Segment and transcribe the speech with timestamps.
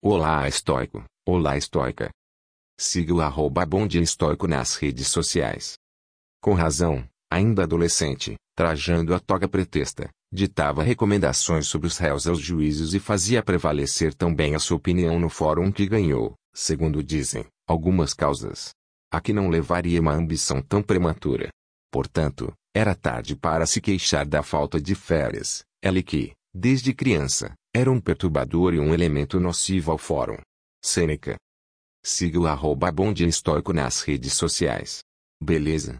[0.00, 2.08] Olá estoico, olá estoica.
[2.78, 5.74] Siga o arroba bonde estoico nas redes sociais.
[6.40, 12.94] Com razão, ainda adolescente, trajando a toga pretexta, ditava recomendações sobre os réus aos juízes
[12.94, 18.70] e fazia prevalecer também a sua opinião no fórum que ganhou, segundo dizem, algumas causas.
[19.12, 21.48] A que não levaria uma ambição tão prematura.
[21.90, 27.88] Portanto, era tarde para se queixar da falta de férias, ela que, desde criança, era
[27.88, 30.38] um perturbador e um elemento nocivo ao fórum.
[30.84, 31.36] Sêneca.
[32.04, 34.98] Siga o arroba bonde estoico nas redes sociais.
[35.40, 35.96] Beleza?